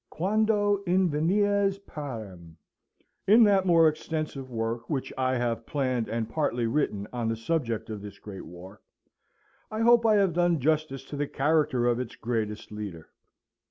[0.09, 2.57] Quando invenies parem?
[3.27, 7.87] In that more extensive work, which I have planned and partly written on the subject
[7.91, 8.81] of this great war,
[9.69, 13.09] I hope I have done justice to the character of its greatest leader.